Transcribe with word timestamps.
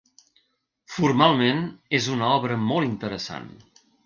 Formalment, 0.93 1.61
és 1.99 2.09
una 2.15 2.31
obra 2.39 2.59
molt 2.71 2.89
interessant. 2.91 3.49